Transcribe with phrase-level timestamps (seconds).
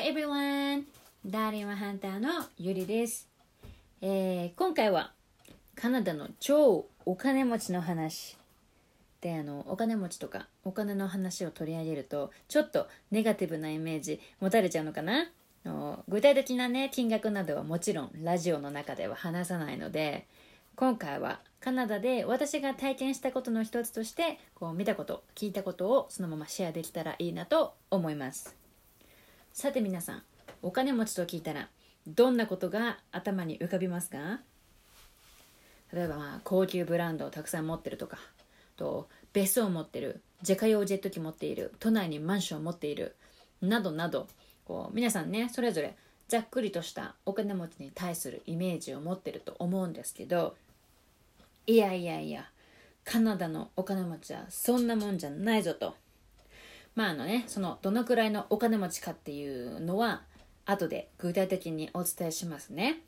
[0.00, 0.84] everyone!
[1.26, 3.28] ダーリンはハンターのゆりです、
[4.00, 5.12] えー今回は
[5.74, 8.38] カナダの超お金持ちの話
[9.20, 15.30] であのお金持ちとかお金の話を取り上げるとちょっとネガティブなイメージ持たれちゃうのかな？
[15.66, 20.26] の具体的なね金額などはもちろんラジオの中では話さないので
[20.76, 28.59] 今回はカナダで私が体験したことの一つとしてこう見たこと聞いたことをそのままシェアできたらいいなと思います。
[29.60, 30.22] さて皆さん
[30.62, 31.68] お金持ちと聞いたら
[32.06, 34.40] どんなことが頭に浮かびますか？
[35.92, 38.16] 例えばまあ高級ブランドをたくさん持ってるとか
[38.78, 43.16] と別荘を持ってる自家用ジェット機持っている都内にマンションを持っている
[43.60, 44.28] などなど
[44.64, 45.94] こう皆さんねそれぞれ
[46.28, 50.56] ざっくりとしたお金持ちに対するイメージを持ってると思うんですけど
[51.66, 52.46] いやいやいや
[53.04, 55.96] カナダのお金持ちはそんなもんじゃないぞと。
[56.94, 60.22] まああのねそのどのくらいのお金持ちかっていうのは
[60.66, 63.00] 後で具体的にお伝えしますね。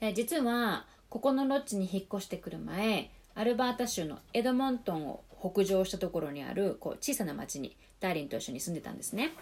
[0.00, 9.32] で実はここのロッジに引っ越してくる前アルバータ州のエドモントンを北上したところにあるこう小さな町にダーリンと一緒に住んでたんですね。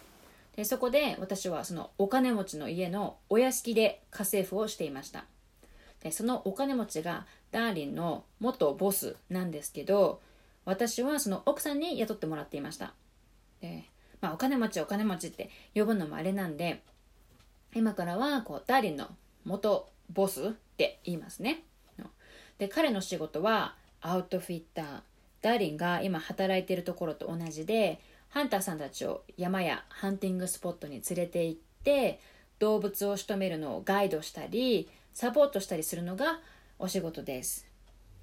[0.56, 5.24] でそこで私はそのお金持ちの家のお屋敷で家政婦をしていました。
[6.00, 10.20] でそのお金持ちがダーリンの元ボスなんですけど
[10.64, 12.94] 私はその奥さんに雇ってもらっていました。
[13.60, 13.84] で、
[14.20, 16.82] まあ、お金持ちお金持ちって呼ぶのもあれなんで
[17.74, 19.08] 今からはこうダーリンの
[19.44, 21.62] 元ボスって言いますね。
[22.58, 25.00] で彼の仕事はアウトフィッター。
[25.40, 32.18] ダーリンが今働いてるところと同じでハンターさんたちを山やハンティングスポットに連れて行って
[32.58, 36.40] 動物を仕留めるのをガイドしたりサポートしたりするのが
[36.80, 37.68] お仕事です。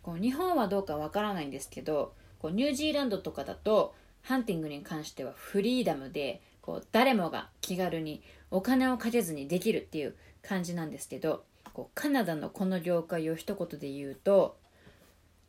[0.04, 14.58] こう日本はどうかわからないんですけどこうニュージーランドとかだとハンティングに関してはフリーダムでこう誰もが気軽にお金をかけずにできるっていう感じなんですけどこうカナダのこの業界を一言で言うと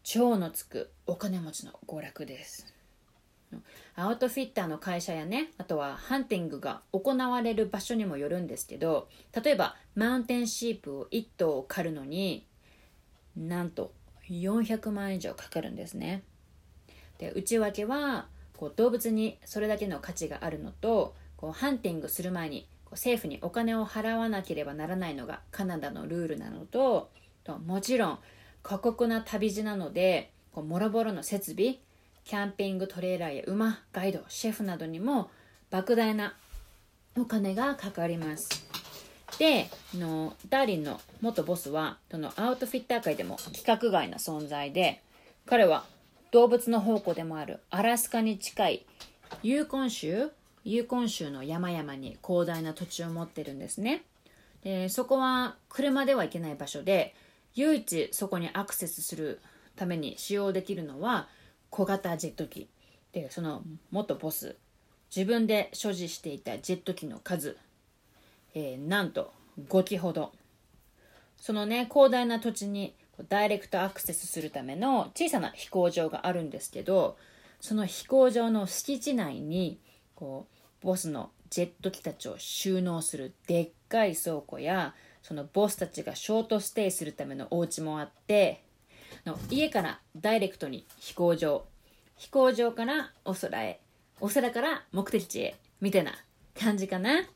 [0.02, 2.72] 超のつくお金持ちの娯楽です。
[3.94, 9.08] アウトフィッターの会社やねあとはハンティングが行われる場所にもよるんですけど
[9.40, 12.44] 例えばマウンテンシープを1頭狩るのに
[13.36, 13.92] なんと
[14.28, 16.24] 400万円以上かかるんですね。
[17.18, 27.10] で内訳はこう動物にそれだけの価値があるのとこうハンティングする前に政府にお金を払わなければならないのがカナダのルールなのと
[27.44, 28.18] ともちろん
[28.62, 31.76] 過酷な旅路なのでこうもろもろの設備
[32.24, 35.30] キャンピングトレーラーや馬ガイドシェフなどにも
[35.70, 36.34] 莫大な
[37.16, 38.66] お金がかかります。
[39.38, 45.02] でのダーリンの元ボスはそのアウトフィッター界でも規格外な存在で
[45.44, 45.84] 彼は
[46.30, 48.86] 動物の宝庫でもあるアラスカに近い
[49.42, 50.30] ユーコン州
[50.64, 54.02] ユーコン州の山々に広大な土地を持ってるんですね。
[54.64, 57.14] でそこは車では行けない場所で
[57.54, 59.40] 唯一そこにアクセスする
[59.76, 61.28] ために使用できるのは
[61.70, 62.68] 小型ジェット機。
[63.12, 64.56] でその元ボス。
[65.14, 67.56] 自分で所持していたジェット機の数、
[68.54, 69.32] えーなんと
[69.68, 70.32] 5機ほど。
[71.38, 72.94] そのね広大な土地に
[73.28, 77.16] ダイレクトアクセスするための小さな飛行場があるんですけど
[77.60, 79.80] その飛行場の敷地内に
[80.14, 80.46] こ
[80.82, 88.62] うボスのジェット機たちを収納するでっかい倉庫やそのボスたちがショートステイするためのお家もあって
[89.24, 91.64] の家からダイレクトに飛行場
[92.16, 93.80] 飛行場からお空へ
[94.20, 96.12] お空から目的地へみたいな
[96.58, 97.26] 感じかな。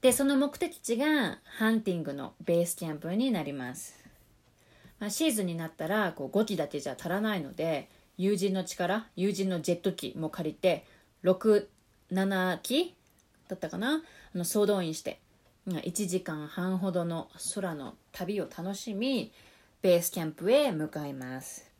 [0.00, 4.05] でその目的地がハンティングのベースキャンプになります、
[4.98, 10.86] まあ、シーズンになったらこう5機だけじゃ足らないので友人の力友人のジェット機も借りて
[11.24, 12.94] 67機
[13.48, 14.02] だったかな
[14.34, 15.20] あの総動員して
[15.68, 19.32] 1時間半ほどの空の旅を楽しみ
[19.82, 21.70] ベースキャンプへ向かいます。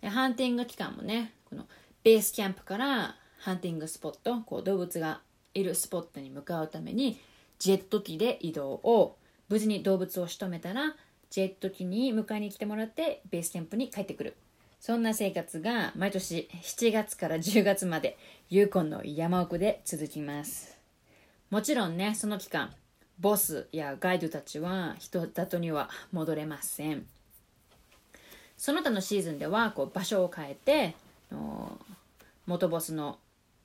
[0.00, 1.66] でハンティング期間もねこの
[2.02, 5.20] ベースキャンプからハンティングスポットこう動物が
[5.54, 7.18] いるスポットに向かうために
[7.58, 9.16] ジェット機で移動を
[9.48, 10.94] 無事に動物を仕留めたら
[11.32, 14.36] ジェット機に迎えに来てもらってベースキャンプに帰ってくる。
[14.78, 18.18] そんな生活が毎年7月から10月まで
[18.50, 20.76] ユーコンの山奥で続きます。
[21.48, 22.74] もちろんねその期間
[23.18, 27.06] ボスやガイドたちは人里には戻れません。
[28.58, 30.94] その他のシーズンではこう場所を変えて
[32.46, 33.18] 元ボスの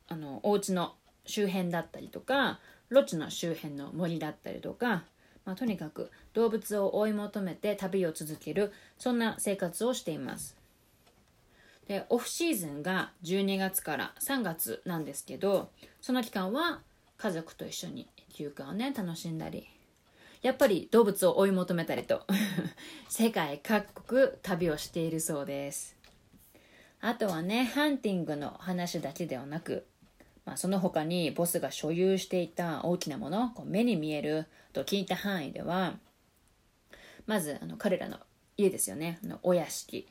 [0.07, 0.93] あのお家の
[1.25, 5.03] 周辺だったりとかロッジの周辺の森だったりとか、
[5.47, 10.57] まあ、とにかく動物を追い求めて旅を続けるそんな生活をしています。
[11.87, 15.69] でオフシーズンが12月から3月なんですけど
[16.01, 16.81] その期間は
[17.17, 19.69] 家族と一緒に休暇をね楽しんだり
[20.41, 22.27] やっぱり動物を追い求めたりと
[23.07, 25.95] 世界各国旅をしているそうです。
[26.99, 29.85] あとはねハンティングの話だけではなく、
[30.47, 35.95] まあ、その他にボスが所有していた大きなものこう目に見えると聞いた範囲では
[37.25, 38.17] まずあの彼らの
[38.55, 39.19] 家ですよね。
[39.23, 40.07] あのお屋敷。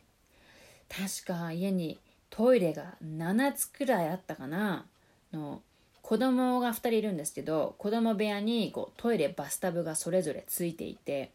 [0.89, 1.99] 確か家に
[2.29, 4.85] トイレが7つくらいあったかな。
[5.33, 5.63] の
[6.03, 11.33] 子供が2人いるんですけど子供部屋にこうトイレバスタブがそれぞれついていて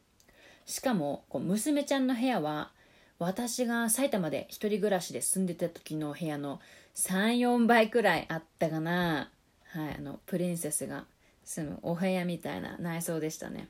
[0.65, 2.71] しかもこう娘ちゃんの部屋は
[3.21, 6.59] 私が埼玉で一人暮らしで住んでた時の部屋の
[6.95, 9.29] 34倍くらいあったかな。
[9.68, 11.06] はいあのプリンセスが
[11.45, 13.68] 住むお部屋みたいな内装でしたね。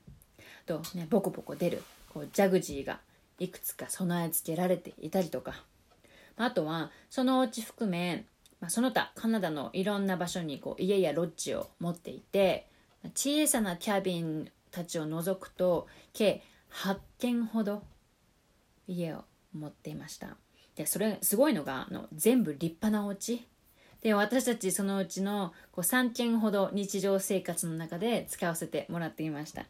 [0.65, 1.83] とねボコボコ出る
[2.13, 3.01] こうジャグジーが
[3.39, 5.65] いくつか備え付けられていたりとか。
[6.37, 8.23] あとはそのお家含め、
[8.61, 12.67] まあ、その他カナダのいろんな場所にこう家やロッジを持っていて
[13.15, 17.83] 小さなキャビンたちを除くと計8軒ほど
[18.87, 20.37] 家を持っていました。
[20.75, 23.45] でそれすごいのがあの全部立派なお家。
[24.01, 29.65] で私たちそのうちのこう3軒ほど日常生活の中で使わせてもらっていました。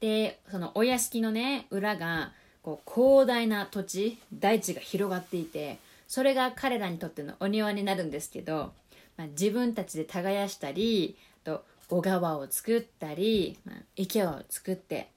[0.00, 2.32] でそのお屋敷のね裏が
[2.62, 8.72] こう広大な土地大地が広がっていてそれが彼らにとってのお庭になるんですけど、
[9.16, 15.10] まあ、自分たちで耕したりと小川を作ったり、まあ、池を作って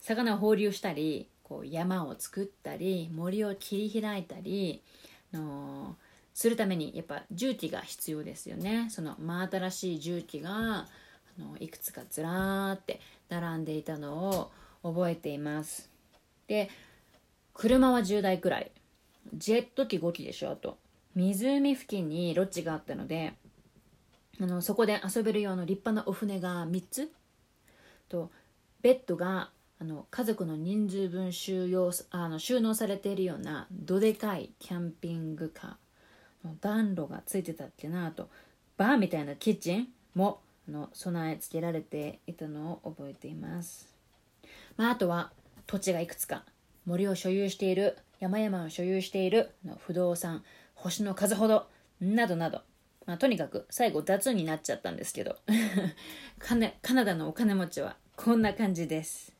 [0.00, 4.82] 魚を放流したりこう山を作ったり森を切り開いたり
[5.32, 5.94] の
[6.34, 8.88] するためにやっぱ重機が必要ですよね。
[8.90, 10.88] その真新しい重機があ
[11.38, 14.50] のいくつかずらーって並んでいたの
[14.82, 15.88] を覚えています。
[16.48, 16.70] で
[17.52, 18.72] 車は10台くらい。
[19.32, 20.76] ジェット機5機でしょあと。
[21.14, 23.34] 湖付近にロッジがあったので
[24.40, 27.12] あのそこで遊べる用の立派なお船が3つ。
[28.08, 28.32] と
[28.82, 38.28] ベッドがあの家族の人数分収容あの収納されているようなどでかいキャンピングカー暖炉がついてたっけなと
[38.76, 43.94] バーみたいなキッチンもあの備え付けられていたのを覚えています、
[44.76, 45.32] まあ、あとは
[45.66, 46.44] 土地がいくつか
[46.86, 50.44] 森を所有している山々を所有しているの不動産
[50.74, 51.66] 星の数ほど
[52.00, 52.60] などなど、
[53.06, 55.36] まあ、とにかく最後雑になっちゃったんですけど。
[56.38, 59.33] カナダのお金持ちはこんな感じです。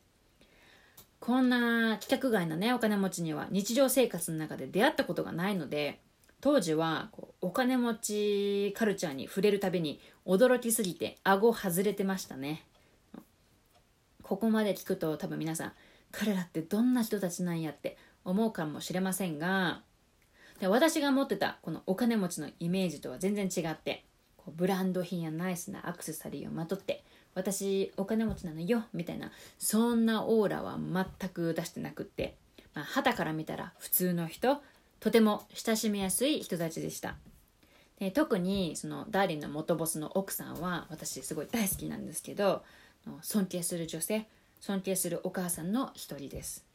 [1.25, 5.99] こんな規格外なねお金持ちには日常生活の中で出会ったことがないので
[6.39, 12.63] 当時はこうお金持ちカルチャーに触れるたびに驚きすぎて顎外れてましたね。
[14.21, 15.73] ここまで聞くと多分皆さん
[16.11, 19.81] 彼らってどんな人たちなんやって思うかもしれませんが
[20.59, 24.05] で私が持ってたこのお金持ちのイメージとは全然違って
[24.37, 27.03] こうブランド品やナイスなアクセサリーをまとって
[27.35, 29.31] 私お金持ちなのよみたいな。
[29.59, 32.35] そんなオーラは全く出してなくって、
[32.73, 34.61] まあ、肌から見たら普通の人
[34.99, 37.17] とても親しみやすい人たちでした。
[37.99, 42.63] で特にそのダーリンの元ボスの奥さんは私すごい大好きなんですけど
[43.21, 44.25] 尊敬する女性
[44.59, 46.65] 尊敬するお母さんの一人です。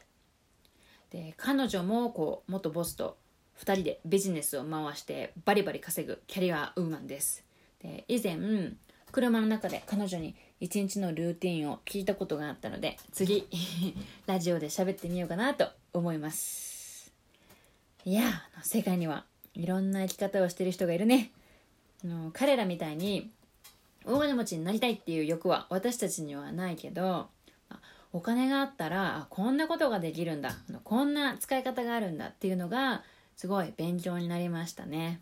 [1.11, 3.17] で彼女もこう元ボスと
[3.59, 7.45] 2人でビジネスを回してバリバリ稼ぐキャリアウーマンです。
[7.83, 8.39] で以前
[9.11, 13.47] 車の中で彼女に一日のルーティンを聞いたことがあったので次
[14.27, 17.13] ラジオで喋ってみようかなと思います。
[18.05, 19.25] いや世界には
[19.55, 21.33] いろんな生き方をしてる人がいるね。
[22.05, 23.31] あの彼らみたいに
[24.05, 27.29] 大金持ちになりたいっていう欲は私たちにはないけど
[28.13, 30.57] お金があったらこんなことができるんだ。
[30.85, 33.03] こんな使い方があるんだっていうのが
[33.37, 35.21] すごい勉強になりましたね。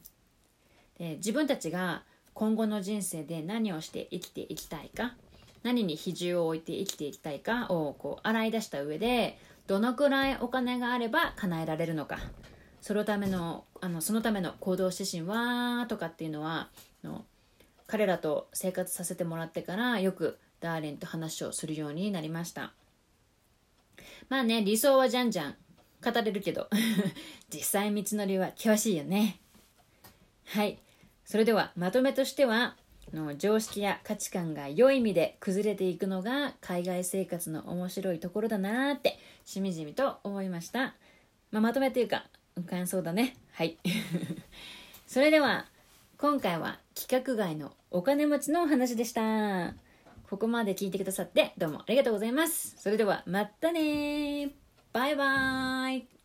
[0.98, 2.02] で自分たちが
[2.34, 5.14] 今後の人生で何をして生きていきたいか
[5.62, 12.18] 何に比重を置いて生きていきたいかをこう洗い出した上でどのくらいお金があれば叶えられるのか。
[12.80, 16.68] そのためのあのそのための行動指針はとかっていうのは
[17.02, 17.24] の
[17.86, 22.72] 彼らと生活させてもらってからよくダーリンと話をするようになりました。
[24.28, 25.56] まあね理想はじゃんじゃん。
[26.02, 26.68] 語れるけど。
[27.50, 29.40] 実際道のりは険しいよね。
[30.44, 30.78] はい。
[31.24, 32.76] それではまとめとしては
[33.12, 40.94] の常識や価値観が良い意味で崩れていくのが海外生活の面白いところだなってしみじみと思いました、
[41.50, 42.26] まあ、まとめというか
[42.66, 43.36] 感想だね。
[43.52, 43.78] はい。
[45.06, 45.66] それでは
[46.16, 49.74] 今回は規格外のお金持ちのお話でした。
[50.28, 52.76] ここまで聞いてくださってどうもありがとうございます。
[52.78, 54.50] それではまたね
[54.92, 56.17] バイバーイ。